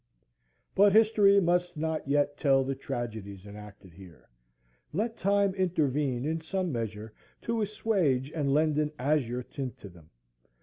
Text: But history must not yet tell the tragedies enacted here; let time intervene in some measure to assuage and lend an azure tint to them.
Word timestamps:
But 0.73 0.93
history 0.93 1.39
must 1.39 1.77
not 1.77 2.07
yet 2.07 2.35
tell 2.35 2.63
the 2.63 2.73
tragedies 2.73 3.45
enacted 3.45 3.93
here; 3.93 4.27
let 4.93 5.15
time 5.15 5.53
intervene 5.53 6.25
in 6.25 6.41
some 6.41 6.71
measure 6.71 7.13
to 7.43 7.61
assuage 7.61 8.31
and 8.31 8.51
lend 8.51 8.79
an 8.79 8.93
azure 8.97 9.43
tint 9.43 9.77
to 9.77 9.89
them. 9.89 10.09